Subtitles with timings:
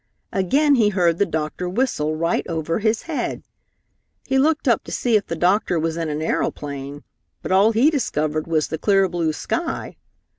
[0.33, 3.43] Again he heard the doctor whistle right over his head.
[4.25, 7.03] He looked up to see if the doctor was in an aeroplane,
[7.43, 9.97] but all he discovered was the clear, blue sky.